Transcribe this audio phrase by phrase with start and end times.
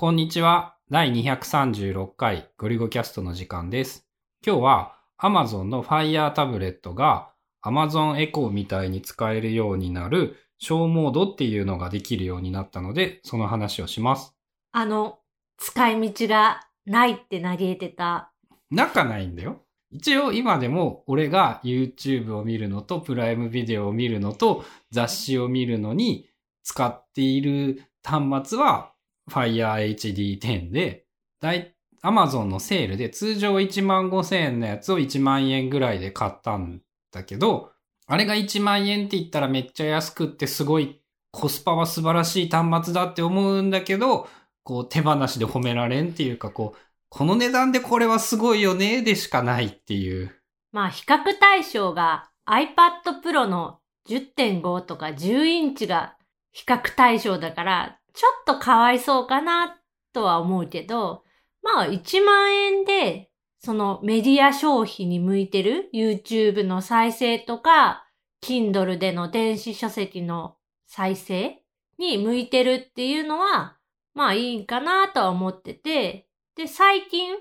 [0.00, 0.76] こんにちは。
[0.90, 4.08] 第236回ゴリゴキャストの時間です。
[4.42, 14.34] 今日は Amazon の Fire タブレットが Amazon Echo みたいに使えるようになる小モードっていうのができるようになったので、その話をします。
[14.72, 15.18] あの、
[15.58, 18.32] 使い道がないって嘆いてた。
[18.70, 19.60] 仲ないんだよ。
[19.90, 26.30] 一応今でも俺が YouTube を見るのとプライムビデオを見るのと雑誌を見るのに
[26.62, 28.94] 使っている端末は
[29.30, 31.06] Fire HD10 で、
[31.40, 36.80] だい、Amazon のセールで通常1万5千円のやつを1万円ぐらいで買ったん
[37.12, 37.72] だけど、
[38.06, 44.28] あれが1万円って言ったらめっちゃ安くってすごいコスパは素晴らしい端末だって思うんだけど、
[44.64, 46.78] こう手放しで褒められんっていうかこう、
[47.08, 50.34] この値段でこれはすごいよねでしかないっていう。
[50.72, 53.78] まあ、比較対象が iPad Pro の
[54.08, 56.16] 10.5とか10インチが
[56.52, 59.80] 比較対象だから、ちょっとかわいそうかな
[60.12, 61.24] とは思うけど、
[61.62, 68.06] まあ、1万円で、そのメディア消費に向いてる YouTube の再生とか、
[68.42, 71.62] Kindle での電子書籍の再生
[71.98, 73.76] に向いてるっていうのは、
[74.14, 77.34] まあいいんかなとは思ってて、で、最近、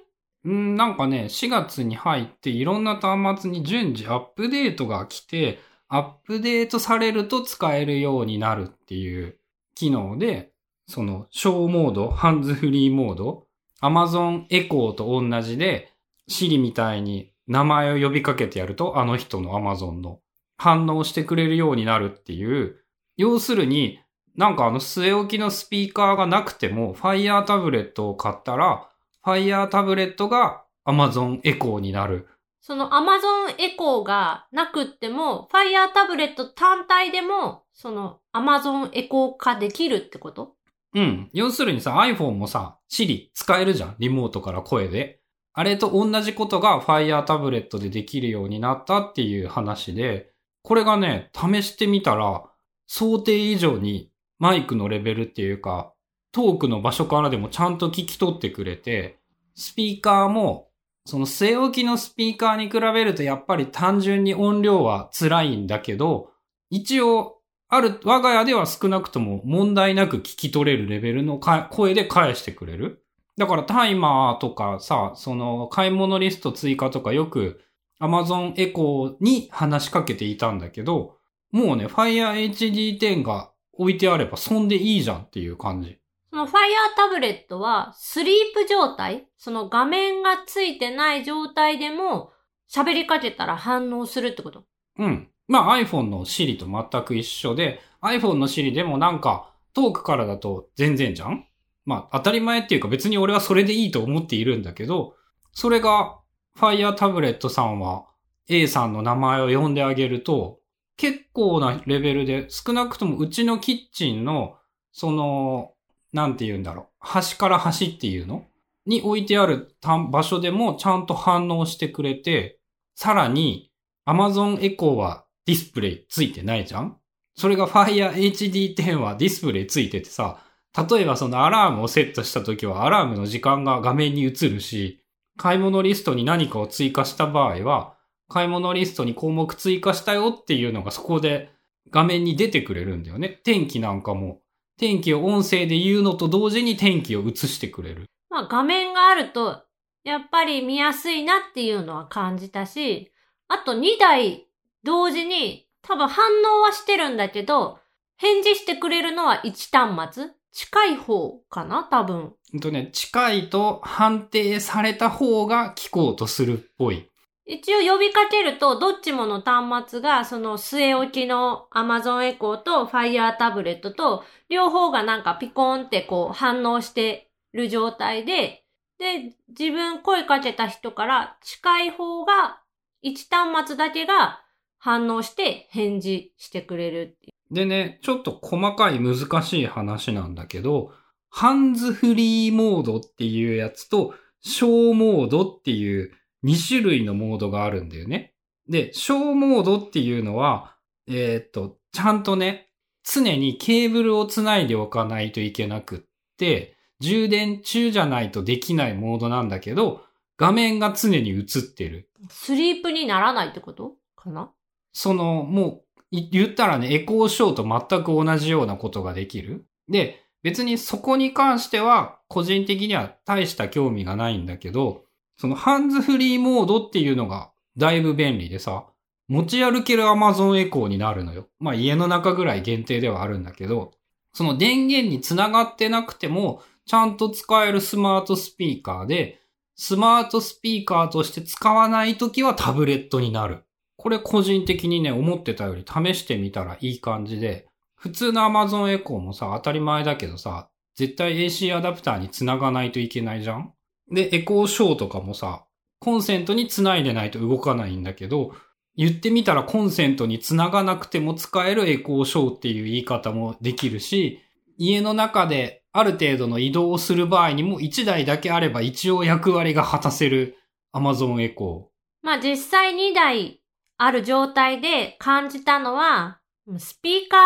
[0.45, 9.39] うん、なんかね、4月に入っていろんな端末に順次アップデートが来て、アップデートされると使えるようになるっていう
[9.75, 10.51] 機能で、
[10.89, 13.45] その小モード、ハンズフリーモード、
[13.79, 15.93] Amazon Echo と同じで、
[16.27, 20.19] Siri みたいに名前を呼びかけてやると、あの人の Amazon の
[20.57, 22.77] 反応してくれるようになるっていう、
[23.17, 23.99] 要するに、
[24.35, 28.89] なんかあの据え置きのスピーカーがなくても、Fire タブレットを買ったら、
[29.23, 32.27] Fire タブレットが Amazon Echo になる。
[32.61, 40.55] その Amazon Echo がなくっても、Fire タブレット単体でも、その Amazon Echo 化できるってこと？
[40.95, 41.29] うん。
[41.33, 43.95] 要するにさ、iPhone もさ、Siri 使えるじゃん。
[43.99, 45.19] リモートから声で。
[45.53, 50.31] あれと同じことが Fire タブレットでできるようになったっていう話で、
[50.63, 52.43] これがね、試してみたら、
[52.87, 55.93] 想定以上にマイクのレベルっていうか、
[56.31, 59.19] トークの場所からでもちゃんと聞き取ってくれて、
[59.55, 60.69] スピーカーも、
[61.05, 66.31] その据え置きのスピーカーに比べるとやっぱり単純に音量は辛いんだけど、
[66.69, 67.38] 一応、
[67.71, 73.05] ある、我が家では少なくとも問題なく聞き取れるレベルのか声で返してくれる。
[73.37, 77.61] だからタイマーとかさ、その買い物リスト追加とかよく
[78.01, 81.17] Amazon Echo に話しかけていたんだけど、
[81.51, 85.99] もうね、Fire HD10 が置いてあればそんでいいじゃんっていう感じ。
[86.31, 86.51] その Fire
[86.97, 92.31] タブレットは、スリープ状態その画面がついてない状態でも、
[92.69, 94.65] 喋りかけたら反応するってこと？
[94.97, 95.29] うん。
[95.49, 101.45] まあ iPhone の Siri と全く一緒で、iPhone の Siri でもなんかトークからだと全然じゃん？
[101.85, 105.15] まあ当たり前っていうか別に俺はそれでいいと思っているんだけど、
[105.51, 106.19] それが
[106.57, 108.05] Fire タブレットさんは
[108.47, 110.59] A さんの名前を呼んであげると、
[110.97, 114.55] 結構なレベルで少なくともうちのキッチンの、
[114.91, 115.73] その、
[116.13, 118.45] なんて言うんだろう、端から端っていうの？
[118.85, 119.75] に置いてある
[120.09, 122.59] 場所でもちゃんと反応してくれて、
[122.95, 123.71] さらに
[124.07, 126.95] Amazon Echo はディスプレイついてないじゃん？
[127.35, 130.43] それが Fire HD10 はディスプレイついててさ、
[130.77, 135.03] 例えばそのアラームをセットした時はアラームの時間が画面に映るし、
[135.37, 137.95] 買い物リストに何かを追加した場合は、
[138.27, 141.49] 買い物リストに項目追加したよっていうのがそこで
[141.89, 143.39] 画面に出てくれるんだよね。
[143.43, 144.41] 天気なんかも、
[144.77, 148.05] 天気を音声で言うのと同時に天気を映してくれる。
[148.29, 149.63] まあ画面があると、
[150.03, 153.11] やっぱり見やすいなっていうのは感じたし、
[153.47, 154.45] あと2台
[154.83, 156.25] 同時に多分反
[156.59, 157.79] 応はしてるんだけど、
[158.17, 160.31] 返事してくれるのは1端末？
[160.51, 161.87] 近い方かな？
[161.89, 162.33] 多分。
[162.53, 167.09] うんとね、近いと判定された方が聞こうとするっぽい。
[167.45, 178.63] 一応呼びかけると、どっちもの端末が、その据え置きの Amazon Echo と Fire タブレットと、両方がなんかピコンってこう反応してる状態で、
[178.99, 182.61] で、自分声かけた人から近い方が、
[183.03, 184.41] 1端末だけが
[184.79, 187.17] 反応して返事してくれる。
[187.51, 190.91] でね、ちょっと細かい難しい話なんだけど、
[191.29, 196.11] ハンズフリーモードっていうやつと、小モードっていう
[196.43, 198.33] 2種類のモードがあるんだよね。
[198.67, 200.75] で、小モードっていうのは、
[201.07, 202.69] えーっと、ちゃんとね、
[203.03, 205.99] 常にケーブルをつないでおかないといけなくっ
[206.37, 210.03] て、充電中じゃないとできないモードなんだけど、
[210.37, 212.09] 画面が常に映ってる。
[212.29, 214.51] スリープにならないってことかな？
[214.93, 219.65] その、もう、言ったらね、エコーショーと全く同じようなことができる。
[219.87, 225.03] で、別にそこに関しては個人的には大した興味がないんだけど、
[225.37, 228.85] そのハンズフリーモードっていうのがだいぶ便利でさ、
[229.27, 231.47] 持ち歩ける Amazon エコーになるのよ。
[231.59, 233.91] まあ家の中ぐらい限定ではあるんだけど、
[234.33, 239.41] その電源につながってなくても、ちゃんと使えるスマートスピーカーで、
[239.75, 243.63] スマートスピーカーとして使わないときはタブレットになる。
[243.99, 253.73] これ個人的にね、思ってたより試してみたらいい感じで、普通の Amazon エコーもさ、当たり前だけどさ、絶対 AC アダプターにつながないといけないじゃん
[254.09, 255.65] で、エコーショーとかもさ、
[255.99, 258.53] コンセントにつないでないと動かないんだけど、
[258.95, 264.39] 言ってみたらコンセントにつながなくても使えるエコーショーっていう言い方もできるし、
[264.77, 270.55] 家の中である程度の移動をする場合にも1台だけあれば一応役割が果たせる
[270.93, 272.25] Amazon エコー。
[272.25, 273.59] まあ実際2台
[273.99, 276.39] ある状態で感じたのは、
[276.77, 277.37] スピーカ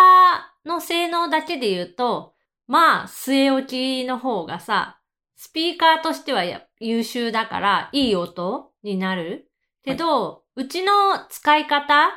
[0.65, 2.35] ーの性能だけで言うと、
[2.67, 5.00] まあ、据え置きの方がさ、
[5.35, 6.44] スピーカーとしては
[6.79, 9.50] 優秀だから、いい音になる。
[9.83, 10.91] けど、はい、うちの
[11.27, 12.09] 使い方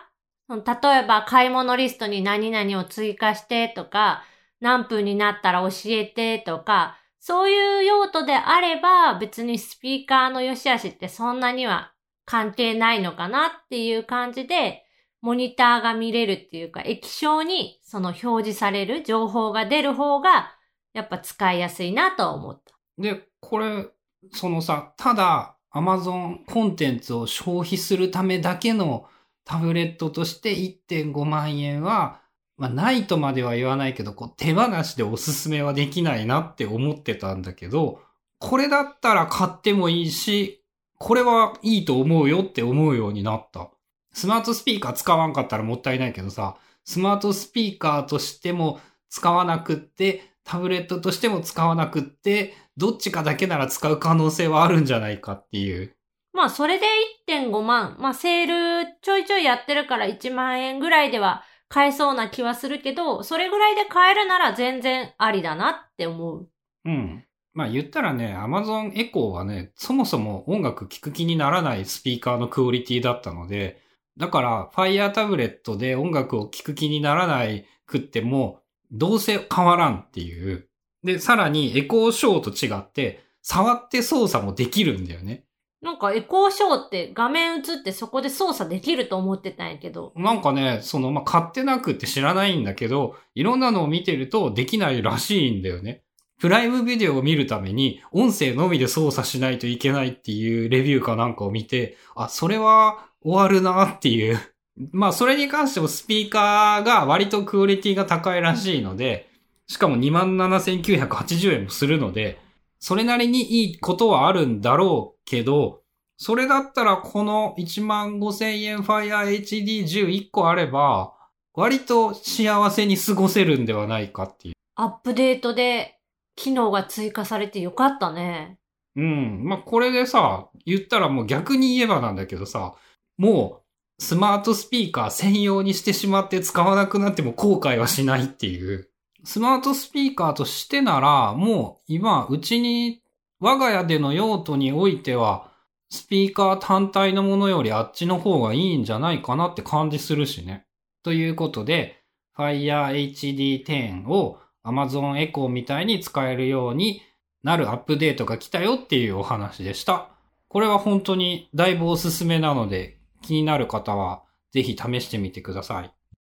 [0.48, 4.22] 例えば買い物リストに何々を追加してとか、
[4.60, 11.92] 何分になったら教えてとか、そういう用途であれば別にスピーカーの良し悪しってそんなには
[12.26, 14.82] 関係ないのかなっていう感じで、
[15.22, 20.52] モニターが見れるっていうか、液晶にその表示される情報が出る方が、
[20.92, 22.74] やっぱ使いやすいなと思った。
[22.98, 23.86] で、これ、
[24.32, 29.06] そのさ、ただ Amazon コンテンツを消費するためだけの
[29.44, 32.20] タブレットとして1.5万円は、
[32.56, 38.00] まあ、ないとまでは言わないけど、こう手放しでおすすめはできないなって思ってたんだけど、
[38.38, 40.64] これだったら買ってもいいし、
[40.98, 43.70] これはいいと思うよって思うようになった。
[44.12, 55.94] スマートスピーカー使わんかったらもったいないけどさ、スマートスピーカーとしても使わなくって、タブレットとしても使わなくって、どっちかだけなら使う可能性はあるんじゃないかっていう。
[56.32, 56.86] まあ、それで
[57.28, 57.96] 1.5万。
[57.98, 66.48] まあ、セールちょいちょいやってるから1万円ぐらいでは買えそうな気はするけど、それぐらいで買えるなら全然ありだなって思う。
[66.84, 67.24] うん。
[67.56, 73.80] まあ言ったらね、Amazon Echo はね、そもそも音楽聴く気にならないスピーカーのクオリティだったので、
[74.18, 78.60] だから、Fire タブレットで音楽を聴く気にならないくっても、
[78.92, 80.68] どうせ変わらんっていう。
[81.02, 85.44] で、さらにエコーショーと違って、触って操作もできるんだよね。
[85.80, 90.12] なんかエコーショーって画面映ってそこで操作できると思ってたんやけど。
[90.14, 96.02] なんかね、その、まあ、買ってなくって知らないんだけど、いろんなのを見てるとできないらしいんだよね。
[96.38, 104.38] プライムビデオを見るために音声のみで操作しないといけないっていうレビューかなんかを見て、あ、それは終わるなっていう。
[104.92, 109.30] まあ、それに関してもスピーカーが割とクオリティが高いらしいので、
[109.66, 112.38] しかも27,980円もするので、
[112.78, 115.80] それなりにいいことはあるんだろうけど、
[116.18, 121.14] それだったらこの15,000円 Fire HD11 個あれば、
[121.54, 124.54] 割と幸せに過ごせるんではないかっていう。
[124.74, 125.95] アップデートで
[126.36, 128.58] 機能が追加されてよかったね。
[128.94, 129.44] うん。
[129.44, 132.74] まあ、これでさ、言ったらもう逆に言えばなんだけどさ、
[133.18, 138.90] もう、スマートスピーカー専用にしてしまって使わなくなっても後悔はしないっていう。
[139.24, 143.02] スマートスピーカーとしてなら、もう今、うちに、
[143.40, 145.50] 我が家での用途においては、
[145.90, 150.66] スピーカー単体のものよりあっちの方がいいんじゃないかなって感じするしね。
[151.02, 152.02] ということで、
[152.36, 157.02] Fire HD 10を Amazon Echo みたいに使えるように
[157.42, 160.10] なるアップデートが来たよっていうお話でした。
[160.48, 165.95] これは本当にだいぶおすすめなので、気になる方はぜひ試してみてください。